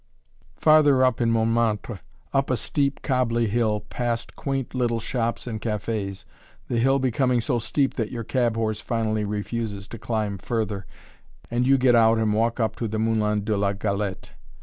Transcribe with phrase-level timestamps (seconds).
[0.55, 1.99] Farther up in Montmartre,
[2.33, 6.25] up a steep, cobbly hill, past quaint little shops and cafés,
[6.67, 10.87] the hill becoming so steep that your cab horse finally refuses to climb further,
[11.51, 14.31] and you get out and walk up to the "Moulin de la Galette."